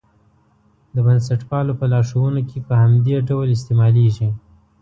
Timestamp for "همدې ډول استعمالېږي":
2.81-4.29